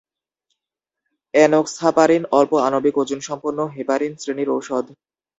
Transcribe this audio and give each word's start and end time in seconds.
Enoxaparin 1.33 2.23
স্বল্প 2.27 2.51
আণবিক 2.67 2.95
ওজন 2.97 3.19
সম্পন্ন 3.27 3.59
হেপারিন 3.75 4.13
শ্রেণির 4.21 4.49
ঔষধ। 4.55 4.85